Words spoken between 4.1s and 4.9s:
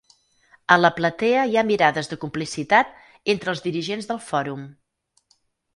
del Fòrum.